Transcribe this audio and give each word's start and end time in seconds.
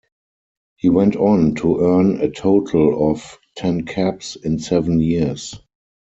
He 0.77 0.89
went 0.89 1.15
on 1.15 1.53
to 1.57 1.77
earn 1.81 2.21
a 2.21 2.29
total 2.31 3.11
of 3.11 3.37
ten 3.55 3.85
caps, 3.85 4.35
in 4.35 4.57
seven 4.57 4.99
years. 4.99 5.59